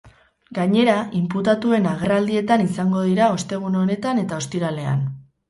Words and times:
Gainera, 0.59 0.95
inputatuen 1.19 1.85
agerraldietan 1.91 2.65
izango 2.65 3.05
dira 3.11 3.29
ostegun 3.35 3.79
honetan 3.83 4.25
eta 4.25 4.43
ostiralean. 4.43 5.07